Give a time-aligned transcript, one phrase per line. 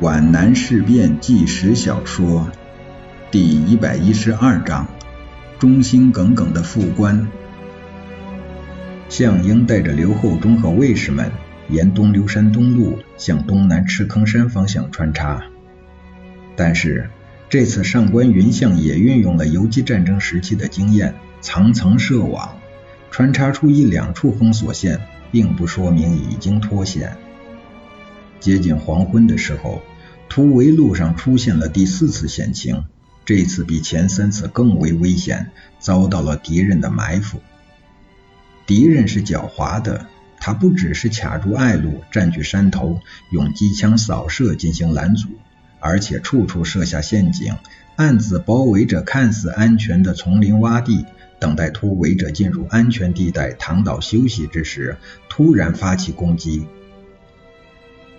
[0.00, 2.50] 皖南事变纪实小说
[3.30, 4.88] 第一百一十二章：
[5.58, 7.28] 忠心耿耿的副官。
[9.10, 11.30] 项英带着刘厚忠和卫士们
[11.68, 15.42] 沿东流山东路向东南赤坑山方向穿插，
[16.56, 17.10] 但是
[17.50, 22.56] 这次上官云相也运用了游击战争时期的经验，层层设网，
[23.10, 24.98] 穿插出一两处封锁线，
[25.30, 27.14] 并不说明已经脱险。
[28.40, 29.82] 接近黄昏的时候。
[30.30, 32.84] 突围路上出现了第四次险情，
[33.24, 37.40] 这次比前三次更为危险，遭到了敌人的埋伏。
[38.64, 40.06] 敌人是狡猾的，
[40.38, 43.00] 他不只是卡住隘路、占据山头，
[43.32, 45.30] 用机枪扫射进行拦阻，
[45.80, 47.56] 而且处处设下陷阱，
[47.96, 51.06] 暗自包围着看似安全的丛林洼地，
[51.40, 54.96] 等待突围者进入安全地带躺倒休息之时，
[55.28, 56.68] 突然发起攻击。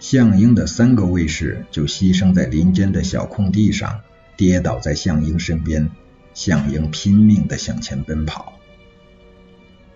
[0.00, 4.00] 项英的三个卫士就牺牲在林间的小空地上，
[4.36, 5.90] 跌倒在项英身边。
[6.34, 8.52] 项英拼命地向前奔跑，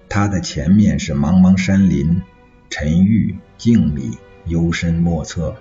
[0.08, 2.20] 他的前面是茫茫山林，
[2.68, 5.54] 沉郁静谧，幽深莫测。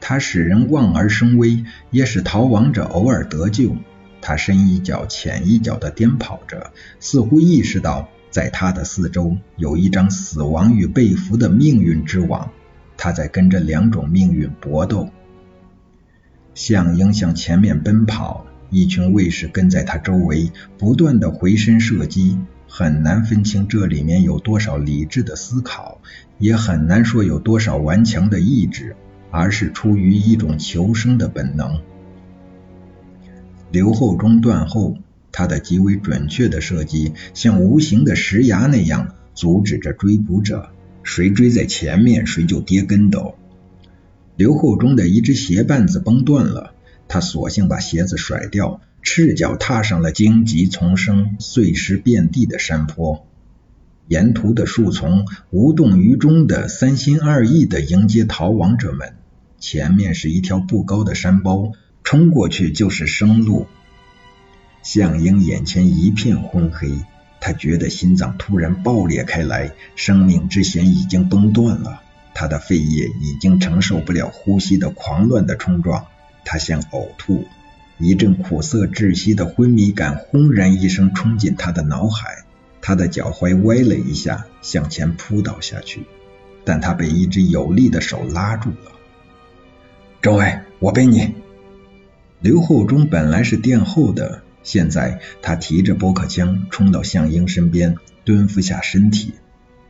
[0.00, 3.76] 他使人望而生畏，也使逃亡者偶尔得救。
[4.22, 12.50] 他深一脚浅一脚地颠跑着，似乎意识到在他的四周有一张死亡与被俘的命运之网。
[12.96, 15.08] 他在跟着两种命运搏斗。
[16.54, 22.38] 项英向前面奔跑，一群卫士跟在他周围，不断的回身射击。
[22.66, 26.00] 很难分清这里面有多少理智的思考，
[26.38, 28.96] 也很难说有多少顽强的意志，
[29.30, 31.80] 而是出于一种求生的本能。
[33.70, 34.96] 刘厚忠断后，
[35.30, 40.70] 他的极为准确的射击，像无形的石崖那样阻止着追捕者。
[41.04, 43.36] 谁追在前面，谁就跌跟斗。
[44.36, 46.74] 刘厚忠的一只鞋绊子崩断了，
[47.06, 53.26] 他索性把鞋子甩掉，赤脚踏上了荆棘丛生、碎石遍地的山坡。
[54.08, 59.14] 沿途的树丛无动于衷的、三心二意的迎接逃亡者们。
[59.60, 61.72] 前面是一条不高的山包，
[62.02, 63.66] 冲过去就是生路。
[64.82, 66.90] 项英眼前一片昏黑。
[67.46, 72.00] 他觉得心脏突然爆裂开来，生命之弦已经崩断了，
[72.32, 76.06] 他的肺叶已经承受不了呼吸的狂乱的冲撞，
[76.46, 77.44] 他想呕吐，
[77.98, 82.44] 一阵苦涩窒息的昏迷感轰然一声冲进他的脑海，
[82.80, 86.04] 他的脚踝歪了一下，向前扑倒下去，
[86.64, 88.92] 但他被一只有力的手拉住了。
[90.22, 91.34] 周伟，我背你。
[92.40, 94.43] 刘厚忠本来是殿后的。
[94.64, 99.34] 现在他提着驳壳枪冲到向英身边，蹲伏下身体。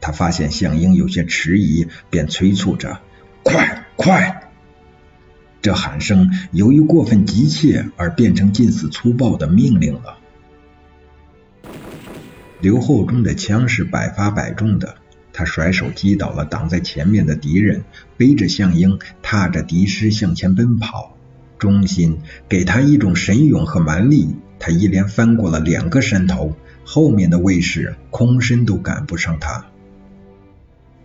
[0.00, 3.00] 他发现向英有些迟疑，便催促着
[3.42, 4.50] ：“快 快！”
[5.62, 10.18] 这喊声由于过分急切而变成近似粗暴的命令了。
[12.60, 14.96] 刘厚忠的枪是百发百中的，
[15.32, 17.84] 他甩手击倒了挡在前面的敌人，
[18.18, 21.16] 背着向英，踏着敌尸向前奔跑。
[21.58, 24.34] 忠心给他一种神勇和蛮力。
[24.66, 26.54] 他一连翻过了两个山头，
[26.86, 29.66] 后面的卫士空身都赶不上他。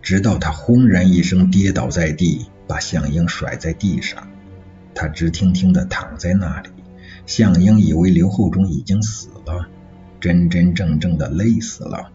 [0.00, 4.26] 直到他轰然一声跌倒在地，把项英甩在地上，
[4.94, 6.70] 他直挺挺的躺在那里。
[7.26, 9.68] 项英以为刘厚忠已经死了，
[10.20, 12.10] 真真正正的累死了。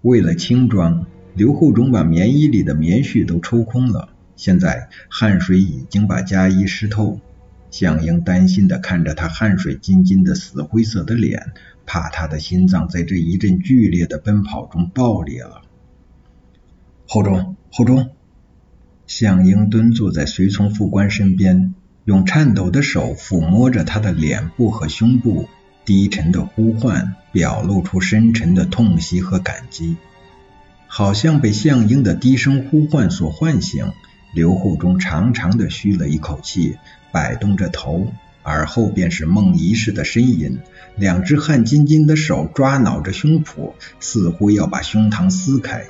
[0.00, 7.20] 为了轻装，刘厚忠把棉衣里的棉絮都抽空了，现在汗水已经把家衣湿透。
[7.72, 11.52] 向英担心的看着他汗水津津的死灰色的脸，
[11.86, 15.62] 怕他的心脏在这一阵剧烈的奔跑中爆裂了。
[17.08, 18.10] 厚忠，厚忠！
[19.06, 21.74] 向英蹲坐在随从副官身边，
[22.04, 25.48] 用颤抖的手抚摸着他的脸部和胸部，
[25.84, 29.96] 低沉的呼唤表露出深沉的痛惜和感激。
[30.86, 33.92] 好像被向英的低声呼唤所唤醒，
[34.32, 36.78] 刘厚忠长长的吁了一口气。
[37.12, 38.10] 摆动着头，
[38.42, 40.60] 而后便是梦遗似的呻吟，
[40.96, 45.84] 两只汗津津的手抓挠着胸脯，似乎要把胸膛撕开。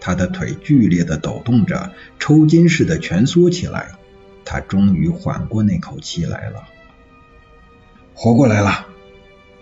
[0.00, 3.88] 他的腿剧烈的抖动着，抽筋似的蜷缩起来。
[4.44, 6.62] 他终于缓过那口气来了，
[8.14, 8.86] 活过来了。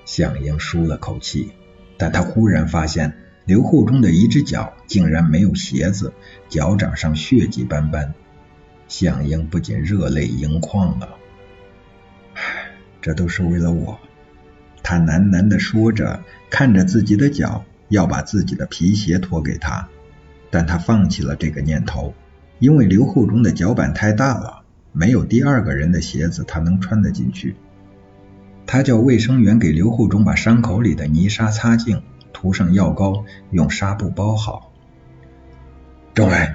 [0.05, 1.53] 向英舒了口气，
[1.97, 3.17] 但他忽然发现
[3.47, 6.13] 刘厚忠的一只脚竟然没有鞋子，
[6.51, 8.13] 脚掌上血迹斑斑。
[8.89, 11.09] 向英不禁热泪盈眶了，
[13.01, 13.99] 这都是为了我。
[14.83, 19.89] 他喃喃的说着，看着自己的脚，要把自己的皮鞋脱给他，
[20.51, 22.15] 但他放弃了这个念头，
[22.61, 24.63] 因为刘厚忠的脚板太大了，
[24.93, 27.57] 没有第二个人的鞋子他能穿得进去。
[28.65, 32.03] 他叫卫生员给刘厚忠把伤口里的泥沙擦净，
[32.33, 34.73] 涂上药膏，用纱布包好。
[36.15, 36.55] 政委，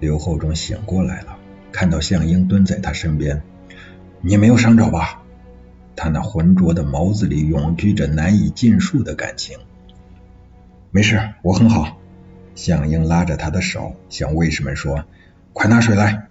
[0.00, 1.37] 刘厚忠醒过来了，
[1.72, 3.42] 看到向英蹲在他身边，
[4.20, 5.22] 你没有伤着吧？
[5.94, 9.58] 他那浑浊的眸子里永居着难以尽数的感情。
[10.90, 11.98] 没事，我很好。
[12.54, 15.04] 向英拉着他的手，向卫士们说
[15.52, 16.28] ：“快拿水来。”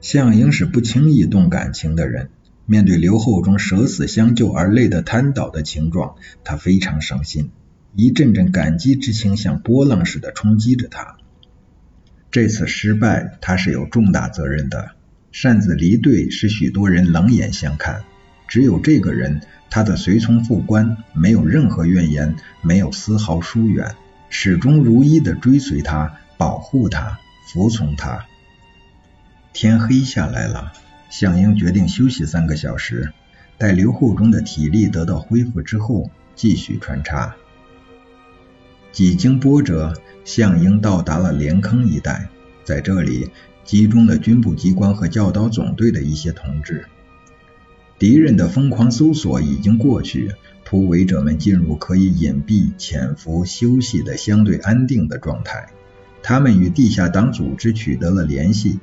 [0.00, 2.30] 向英是不轻易动感情的人，
[2.66, 6.14] 面对刘厚忠舍死相救而累得瘫倒的情状，
[6.44, 7.50] 他非常伤心。
[7.94, 11.16] 一阵阵感激之情像波浪似的冲击着他。
[12.34, 14.90] 这次失败，他是有重大责任的。
[15.30, 18.02] 擅自离队，使许多人冷眼相看。
[18.48, 19.40] 只有这个人，
[19.70, 23.94] 他的随从副官，没有任何怨言，没有丝毫疏远，
[24.30, 27.20] 始终如一的追随他，保护他，
[27.52, 28.26] 服从他。
[29.52, 30.72] 天黑下来了，
[31.10, 33.12] 向英决定休息三个小时，
[33.58, 37.36] 待刘厚忠的体力得到恢复之后，继续穿插。
[38.94, 39.92] 几经波折，
[40.24, 42.28] 项英到达了连坑一带，
[42.62, 43.28] 在这里
[43.64, 46.84] 集中了军部机关和教导总队的一些同志。
[47.98, 50.30] 敌人的疯狂搜索已经过去，
[50.64, 55.66] 突围者们进入可以隐蔽、潜伏、休息的相对安定的状态。
[56.22, 58.78] 他们与地下党组织取得了联系。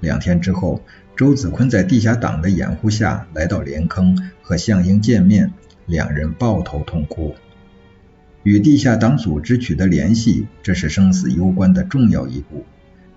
[0.00, 0.82] 两天之后，
[1.16, 5.54] 周子坤在地下党的掩护下来到连坑，和项英见面，
[5.86, 7.34] 两人抱头痛哭。
[8.44, 12.64] 与地下党组织取得联系，这是生死攸关的重要一步。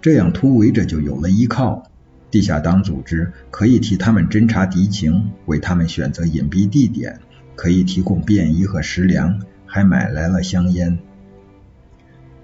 [0.02, 1.84] 这样突围者就有了依靠，
[2.32, 7.20] 地下党组织可以替他们侦察敌情，为他们选择隐蔽地点，
[7.56, 10.98] 可以提供便衣和食粮，还买来了香烟。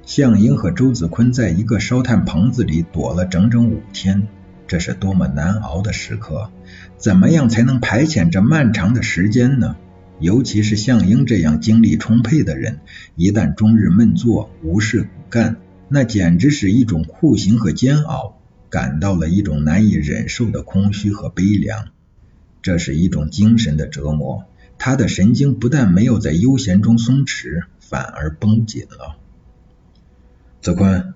[0.05, 4.27] 向英和周子坤在一个烧炭棚子里躲了整整五天，
[4.67, 6.49] 这是多么难熬的时刻！
[6.97, 9.77] 怎么样才能排遣这漫长的时间呢？
[10.23, 12.79] 尤其是向英这样精力充沛的人，
[13.17, 15.57] 一旦终日闷坐无事干，
[15.89, 18.39] 那简直是一种酷刑和煎熬，
[18.69, 21.89] 感到了一种难以忍受的空虚和悲凉。
[22.61, 24.45] 这是一种精神的折磨，
[24.77, 29.17] 他的神经不但没有在悠闲中松弛，反而绷紧了。
[30.61, 31.15] 子坤，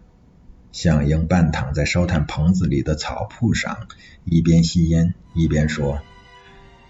[0.73, 3.87] 向英半躺在烧炭棚子里的草铺上，
[4.25, 6.01] 一边吸烟一边说：“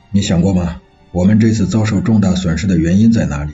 [0.09, 0.81] 你想过吗？”
[1.11, 3.53] 我们这次遭受重大损失的原因在哪里？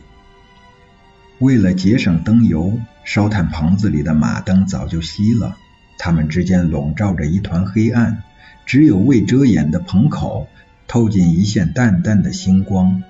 [1.39, 5.55] 为了节省灯油，烧炭棚子里的马灯早就熄了，
[5.97, 8.23] 它们之间笼罩着一团黑暗，
[8.65, 10.47] 只有未遮掩的棚口
[10.87, 13.03] 透进一线淡淡的星光。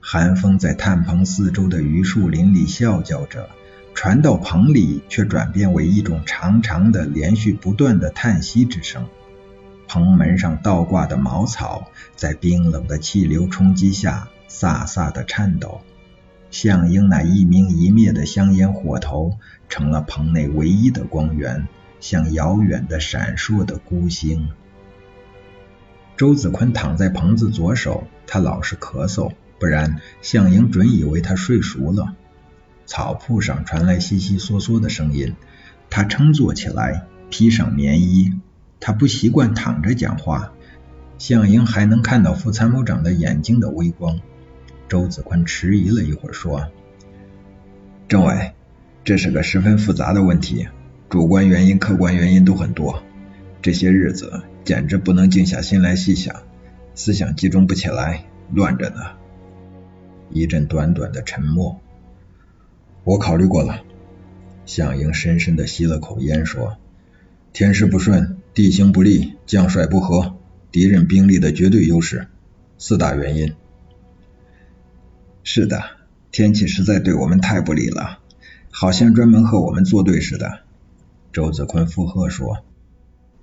[0.00, 3.48] 寒风在炭棚四周的榆树林里啸叫着，
[3.94, 9.06] 传到棚里却转变为一种长长的、连续不断的叹息之声。
[9.88, 15.80] 棚门上倒挂的茅草，在冰冷的气流冲击下飒飒的颤抖。
[16.50, 19.38] 向英那一明一灭的香烟火头，
[19.68, 21.66] 成了棚内唯一的光源，
[22.00, 24.48] 像遥远的闪烁的孤星。
[26.16, 32.14] 周子坤躺在棚子左手，他老是咳嗽，不然向英准以为他睡熟了。
[32.86, 35.34] 草铺上传来悉悉嗦嗦的声音，
[35.90, 38.32] 他撑坐起来，披上棉衣。
[38.80, 40.52] 他不习惯躺着讲话，
[41.18, 44.20] 向英还能看到副参谋长的眼睛的微光。
[44.88, 46.70] 周子坤迟疑了一会儿，说
[48.08, 48.52] ：“政委，
[49.04, 50.68] 这是个十分复杂的问题，
[51.10, 53.02] 主观原因、客观原因都很多。
[53.60, 56.36] 这些日子简直不能静下心来细想，
[56.94, 59.00] 思想集中不起来，乱着呢。”
[60.30, 61.80] 一阵短短的沉默。
[63.04, 63.82] 我考虑过了。
[64.64, 66.76] 向英深深的吸了口烟，说
[67.52, 70.36] ：“天时不顺。”地形不利，将帅不和，
[70.72, 72.28] 敌人兵力的绝对优势，
[72.76, 73.54] 四大原因。
[75.44, 75.82] 是的，
[76.32, 78.18] 天气实在对我们太不利了，
[78.70, 80.60] 好像专门和我们作对似的。
[81.32, 82.64] 周子坤附和说，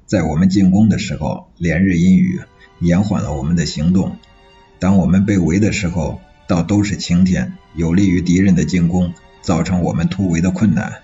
[0.05, 2.41] 在我们进攻的时候，连日阴雨，
[2.79, 4.17] 延缓了我们的行动；
[4.79, 11.01] 当我们被围的时候，倒都是晴天，有利于敌人的进攻，造成我们突围的困难。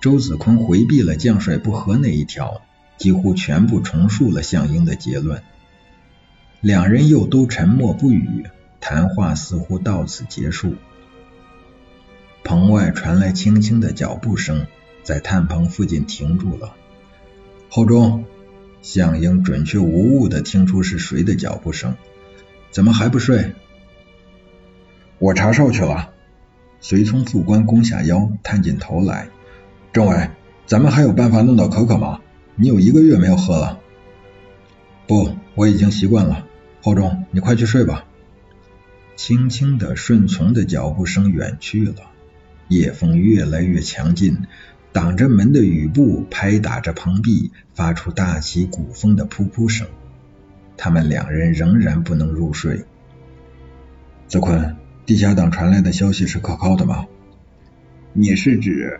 [0.00, 2.62] 周子坤回避了将帅不和那一条。
[2.96, 5.42] 几乎全部重述了项英的结论，
[6.60, 8.46] 两人又都沉默不语，
[8.80, 10.74] 谈话似乎到此结束。
[12.42, 14.66] 棚外传来轻轻的脚步声，
[15.02, 16.74] 在炭棚附近停住了。
[17.68, 18.24] 后中，
[18.82, 21.96] 项英准确无误的听出是谁的脚步声，
[22.70, 23.52] 怎么还不睡？
[25.18, 26.10] 我查哨去了。
[26.80, 29.28] 随从副官弓下腰，探进头来。
[29.92, 30.30] 政委，
[30.66, 32.20] 咱们还有办法弄到可可吗？
[32.58, 33.80] 你有一个月没有喝了，
[35.06, 36.46] 不，我已经习惯了。
[36.80, 38.06] 后中，你快去睡吧。
[39.14, 41.96] 轻轻的、顺从的脚步声远去了，
[42.68, 44.46] 夜风越来越强劲，
[44.90, 49.86] 挡着门的雨布拍打着棚壁，发出大起鼓风的噗噗声。
[50.78, 52.86] 他们两人仍然不能入睡。
[54.28, 57.06] 子坤，地下党传来的消息是可靠的吗？
[58.14, 58.98] 你是指？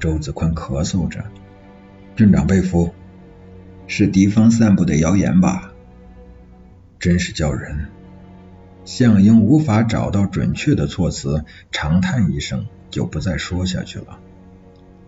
[0.00, 1.22] 周子坤咳嗽着。
[2.16, 2.94] 镇长被俘，
[3.88, 5.72] 是敌方散布的谣言吧？
[7.00, 7.88] 真是叫人。
[8.84, 14.20] 向英无法找到准确的措辞，长叹一声，就不再说下去了。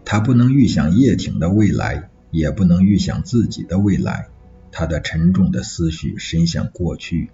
[0.04, 4.26] 他不能预想叶挺的未来，也不能预想自己的未来。
[4.72, 7.30] 他的沉重的思绪伸向过去，